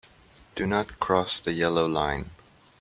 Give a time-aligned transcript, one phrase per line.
[0.55, 2.31] Do not cross the yellow line.